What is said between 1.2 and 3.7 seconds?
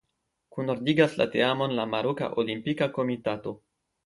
teamon la Maroka Olimpika Komitato.